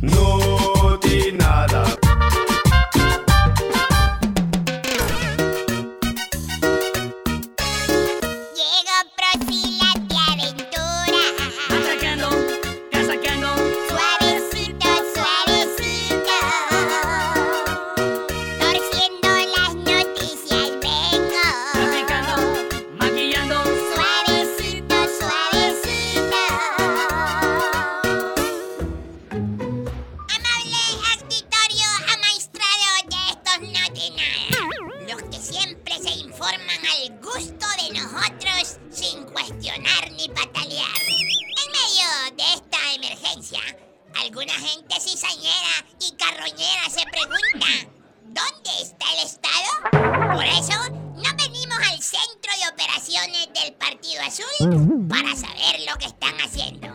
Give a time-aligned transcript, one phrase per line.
[0.00, 2.07] No di nada.
[49.18, 50.34] ¿Dónde está el Estado?
[50.34, 50.74] Por eso,
[51.16, 56.86] no venimos al centro de operaciones del Partido Azul para saber lo que están haciendo.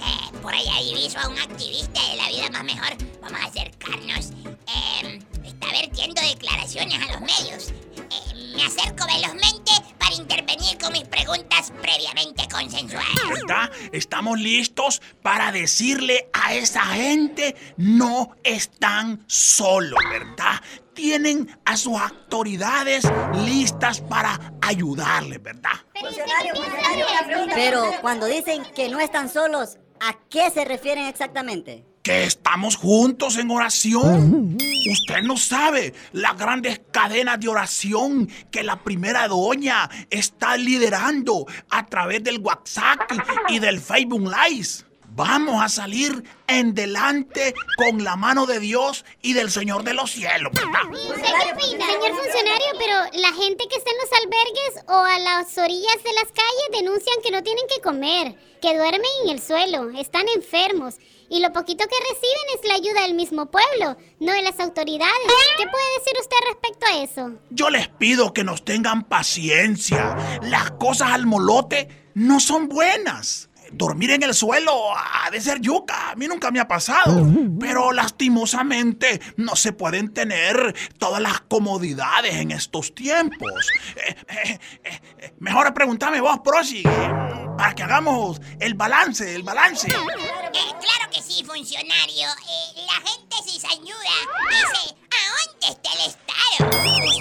[0.00, 2.96] Eh, por ahí diviso a un activista de la vida más mejor.
[3.20, 4.30] Vamos a acercarnos.
[4.66, 7.68] Eh, está vertiendo declaraciones a los medios.
[7.96, 9.63] Eh, me acerco velozmente
[13.94, 20.60] Estamos listos para decirle a esa gente no están solos, ¿verdad?
[20.94, 23.04] Tienen a sus autoridades
[23.46, 25.70] listas para ayudarles, ¿verdad?
[27.54, 31.84] Pero cuando dicen que no están solos, ¿a qué se refieren exactamente?
[32.04, 34.58] Que estamos juntos en oración.
[34.92, 41.86] Usted no sabe las grandes cadenas de oración que la primera doña está liderando a
[41.86, 43.10] través del WhatsApp
[43.48, 44.93] y del Facebook Live.
[45.16, 50.10] Vamos a salir en delante con la mano de Dios y del Señor de los
[50.10, 50.50] cielos.
[50.58, 50.74] Señor
[52.16, 56.32] funcionario, pero la gente que está en los albergues o a las orillas de las
[56.32, 60.96] calles denuncian que no tienen que comer, que duermen en el suelo, están enfermos.
[61.30, 65.32] Y lo poquito que reciben es la ayuda del mismo pueblo, no de las autoridades.
[65.56, 67.40] ¿Qué puede decir usted respecto a eso?
[67.50, 70.16] Yo les pido que nos tengan paciencia.
[70.42, 73.48] Las cosas al molote no son buenas.
[73.76, 76.10] Dormir en el suelo ha de ser yuca.
[76.10, 77.26] A mí nunca me ha pasado.
[77.58, 83.50] Pero lastimosamente no se pueden tener todas las comodidades en estos tiempos.
[83.96, 89.88] Eh, eh, eh, mejor pregúntame vos, Prosi, para que hagamos el balance, el balance.
[89.88, 92.28] Claro que sí, funcionario.
[92.86, 94.14] La gente cizañuda
[94.50, 97.13] dice, ¿a dónde está el Estado?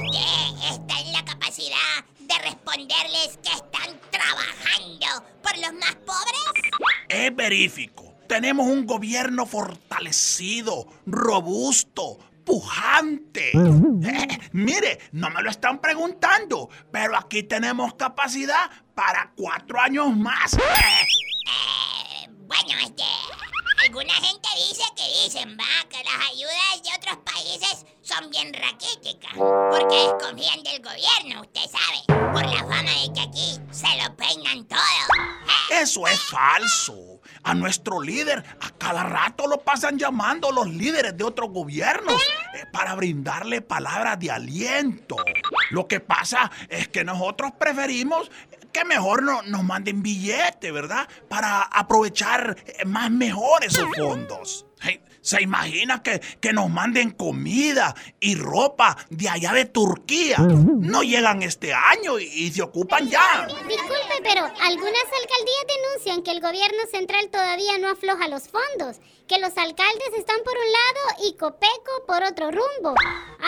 [2.74, 6.72] Responderles que están trabajando por los más pobres.
[7.10, 8.16] Es verífico.
[8.28, 13.52] Tenemos un gobierno fortalecido, robusto, pujante.
[13.52, 20.54] Eh, mire, no me lo están preguntando, pero aquí tenemos capacidad para cuatro años más.
[20.54, 20.60] Eh,
[21.46, 23.04] Eh, bueno, este,
[23.94, 29.34] alguna gente dice que dicen, va, que las ayudas de otros países son bien raquíticas,
[29.34, 34.66] porque desconfían del gobierno, usted sabe, por la fama de que aquí se lo peinan
[34.66, 34.80] todo.
[35.70, 37.22] Eso es falso.
[37.44, 42.20] A nuestro líder a cada rato lo pasan llamando los líderes de otros gobiernos
[42.56, 45.18] eh, para brindarle palabras de aliento.
[45.70, 48.32] Lo que pasa es que nosotros preferimos
[48.84, 51.08] mejor no, nos manden billete, ¿verdad?
[51.30, 54.66] Para aprovechar eh, más mejor esos fondos.
[55.22, 60.38] ¿Se imagina que, que nos manden comida y ropa de allá de Turquía?
[60.38, 63.48] No llegan este año y, y se ocupan ya.
[63.48, 69.40] Disculpe, pero algunas alcaldías denuncian que el gobierno central todavía no afloja los fondos, que
[69.40, 72.94] los alcaldes están por un lado y Copeco por otro rumbo.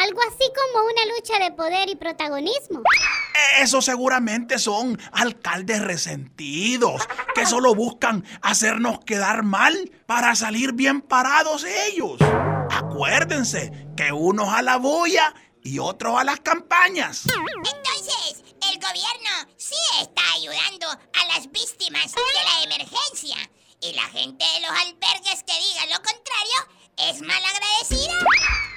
[0.01, 2.83] Algo así como una lucha de poder y protagonismo.
[3.59, 11.65] Eso seguramente son alcaldes resentidos que solo buscan hacernos quedar mal para salir bien parados
[11.87, 12.17] ellos.
[12.69, 17.23] Acuérdense que unos a la bulla y otros a las campañas.
[17.25, 23.37] Entonces, el gobierno sí está ayudando a las víctimas de la emergencia.
[23.81, 28.13] Y la gente de los albergues que diga lo contrario es mal agradecida.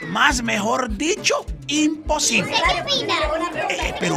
[0.09, 2.53] Más mejor dicho, imposible.
[2.53, 2.83] ¿Qué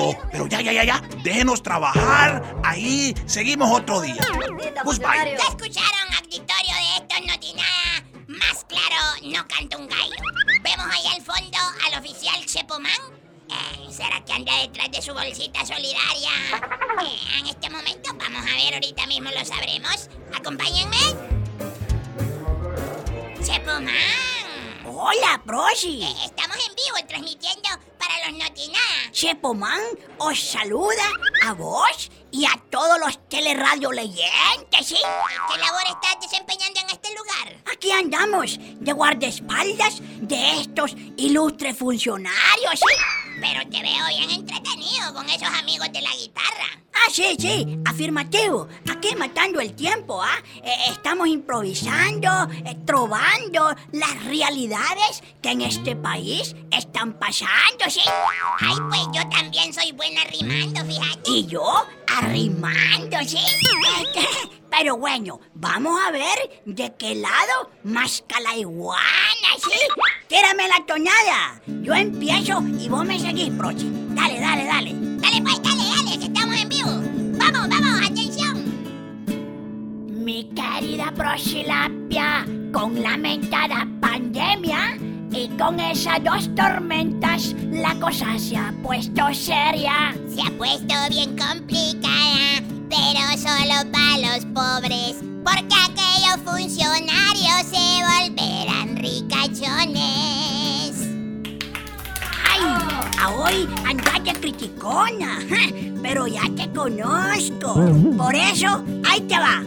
[0.02, 1.02] pero, pero ya, ya, ya, ya.
[1.24, 2.44] Déjenos trabajar.
[2.64, 4.16] Ahí seguimos otro día.
[4.84, 5.38] Pues bye.
[5.38, 8.06] ¿Ya escucharon, auditorio de estos no tiene nada?
[8.28, 10.16] Más claro, no canta un gallo.
[10.64, 12.92] Vemos ahí al fondo al oficial Chepomán.
[13.50, 16.32] Eh, ¿Será que anda detrás de su bolsita solidaria?
[17.04, 20.10] Eh, en este momento, vamos a ver, ahorita mismo lo sabremos.
[20.34, 20.98] Acompáñenme.
[23.44, 24.31] Chepomán.
[25.04, 26.04] Hola, Proshi.
[26.04, 29.12] Eh, estamos en vivo transmitiendo para los Notinada.
[29.12, 29.82] Chepoman
[30.20, 31.10] os saluda
[31.44, 34.98] a vos y a todos los teleradio leyentes, ¿sí?
[35.52, 37.64] ¿Qué labor estás desempeñando en este lugar?
[37.74, 42.96] Aquí andamos, de guardaespaldas de estos ilustres funcionarios, ¿sí?
[43.42, 46.82] Pero te veo bien entretenido con esos amigos de la guitarra.
[46.94, 48.68] Ah, sí, sí, afirmativo.
[48.92, 50.38] Aquí matando el tiempo, ¿ah?
[50.64, 52.30] Eh, estamos improvisando,
[52.64, 58.02] eh, trovando las realidades que en este país están pasando, ¿sí?
[58.60, 61.32] Ay, pues yo también soy buena rimando, fíjate.
[61.32, 63.40] Y yo arrimando, ¿sí?
[64.70, 69.02] Pero bueno, vamos a ver de qué lado más la iguana,
[69.58, 69.78] ¿sí?
[70.32, 71.62] Tírame la tonada.
[71.84, 73.86] Yo empiezo y vos me seguís, Proche.
[74.16, 74.94] Dale, dale, dale.
[74.94, 76.90] Dale, pues, dale, dale, que estamos en vivo.
[77.38, 78.64] Vamos, vamos, atención.
[80.24, 84.98] Mi querida Prochilapia, con la mentada pandemia
[85.34, 90.16] y con esas dos tormentas, la cosa se ha puesto seria.
[90.34, 98.71] Se ha puesto bien complicada, pero solo para los pobres, porque aquellos funcionarios se volverán
[103.52, 105.40] hoy andaste criticona,
[106.02, 107.74] pero ya te conozco.
[108.18, 109.64] Por eso, ahí te va.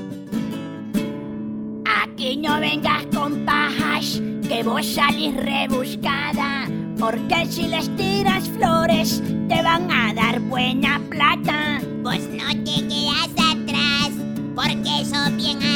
[2.02, 6.68] Aquí no vengas con pajas, que vos salís rebuscada.
[6.98, 11.80] Porque si les tiras flores, te van a dar buena plata.
[12.02, 14.10] Pues no te quedas atrás,
[14.54, 15.73] porque sos bien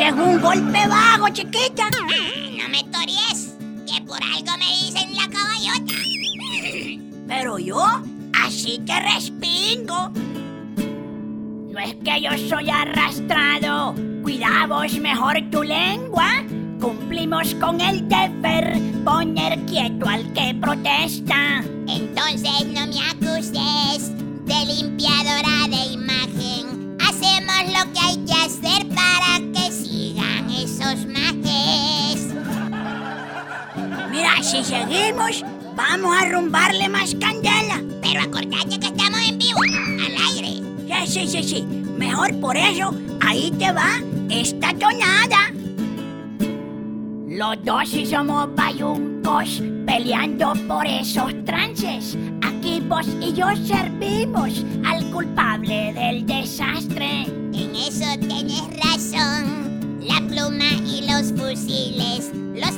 [0.00, 1.88] Es un golpe bajo, chiquita.
[1.88, 3.54] No me tories,
[3.86, 5.94] que por algo me dicen la caballota.
[7.28, 7.80] Pero yo
[8.44, 10.10] así te respingo.
[11.70, 13.94] No es que yo soy arrastrado.
[14.22, 16.42] Cuidamos mejor tu lengua.
[16.80, 21.62] Cumplimos con el deber poner quieto al que protesta.
[21.86, 24.10] Entonces no me acuses
[24.44, 26.96] de limpiadora de imagen.
[27.00, 28.93] Hacemos lo que hay que hacer
[34.54, 37.82] si seguimos, vamos a rumbarle más candela.
[38.00, 40.62] Pero acordate que estamos en vivo, al aire.
[41.06, 41.62] Sí, sí, sí, sí.
[41.98, 45.50] Mejor por eso, ahí te va esta tonada.
[47.26, 52.16] Los dos sí somos bayuncos peleando por esos trances.
[52.42, 57.22] Aquí vos y yo servimos al culpable del desastre.
[57.24, 59.98] En eso tienes razón.
[60.00, 62.70] La pluma y los fusiles los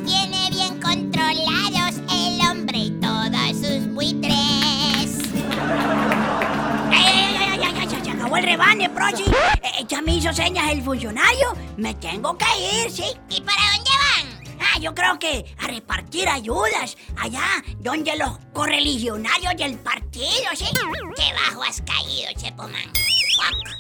[8.86, 9.24] rebane, Prochi.
[9.62, 11.54] Eh, ya me hizo señas el funcionario.
[11.76, 13.04] Me tengo que ir, ¿sí?
[13.30, 14.56] ¿Y para dónde van?
[14.60, 20.66] Ah, yo creo que a repartir ayudas allá donde los correligionarios del partido, ¿sí?
[21.16, 22.92] Qué bajo has caído, Chepomán.
[23.36, 23.76] Fuck.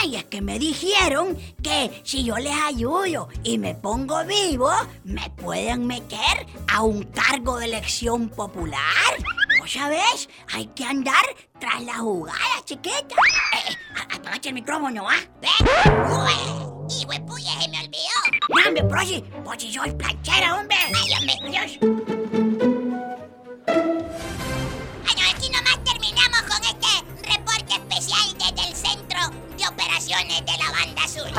[0.00, 4.70] Ay, es que me dijeron que si yo les ayudo y me pongo vivo,
[5.04, 8.82] me pueden meter a un cargo de elección popular.
[9.68, 10.30] ¿Vos sabés?
[10.54, 11.22] Hay que andar
[11.60, 13.14] tras la jugada, chiquita.
[13.52, 13.76] Eh,
[14.14, 15.18] eh, el micrófono, ¿ah?
[15.42, 15.50] ¿Ven?
[16.10, 16.32] Ué,
[16.88, 18.18] hijo de puya, se me olvidó.
[18.48, 20.78] No, hombre, Prosi, vos si sos planchera, hombre.
[20.86, 21.34] Ay, hombre.
[21.44, 21.78] Adiós.
[25.02, 26.88] Bueno, aquí nomás terminamos con este
[27.30, 29.20] reporte especial desde el Centro
[29.58, 31.30] de Operaciones de la Banda Azul.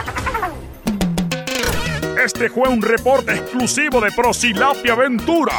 [2.24, 5.56] Este fue un reporte exclusivo de Prosilapia Aventura.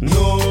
[0.00, 0.49] No